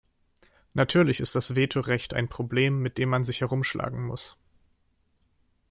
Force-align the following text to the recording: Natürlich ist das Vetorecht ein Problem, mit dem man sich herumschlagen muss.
Natürlich 0.73 1.19
ist 1.19 1.35
das 1.35 1.53
Vetorecht 1.55 2.15
ein 2.15 2.27
Problem, 2.27 2.79
mit 2.81 2.97
dem 2.97 3.09
man 3.09 3.23
sich 3.23 3.41
herumschlagen 3.41 4.01
muss. 4.03 4.35